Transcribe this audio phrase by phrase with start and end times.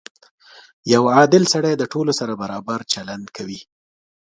[0.93, 3.59] •یو عادل سړی د ټولو سره برابر چلند کوي.